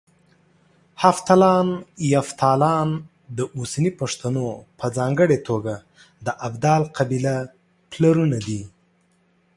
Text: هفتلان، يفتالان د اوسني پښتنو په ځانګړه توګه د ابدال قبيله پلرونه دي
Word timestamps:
هفتلان، 1.03 1.67
يفتالان 2.13 2.89
د 3.37 3.39
اوسني 3.57 3.91
پښتنو 3.99 4.47
په 4.79 4.85
ځانګړه 4.97 5.37
توګه 5.49 5.75
د 6.25 6.27
ابدال 6.47 6.81
قبيله 6.97 7.35
پلرونه 7.91 8.37
دي 8.47 8.61